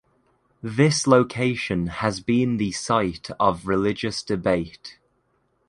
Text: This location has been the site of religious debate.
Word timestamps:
This 0.63 1.05
location 1.05 1.85
has 2.01 2.21
been 2.21 2.57
the 2.57 2.71
site 2.71 3.29
of 3.39 3.67
religious 3.67 4.23
debate. 4.23 4.97